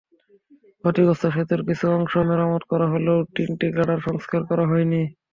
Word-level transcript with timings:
ক্ষতিগ্রস্ত 0.79 1.23
সেতুর 1.35 1.61
কিছু 1.67 1.85
অংশ 1.97 2.13
মেরামত 2.27 2.63
করা 2.71 2.87
হলেও 2.93 3.17
তিনটি 3.35 3.65
গার্ডার 3.75 3.99
সংস্কার 4.07 4.41
করা 4.49 4.63
হয়নি। 4.67 5.01